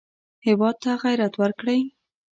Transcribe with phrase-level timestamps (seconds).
[0.45, 1.81] هېواد ته غیرت ورکړئ